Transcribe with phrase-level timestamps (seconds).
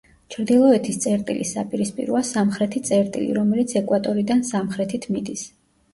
[0.35, 5.45] ჩრდილოეთის წერტილის საპირისპიროა სამხრეთი წერტილი, რომელიც ეკვატორიდან სამხრეთით მიდის.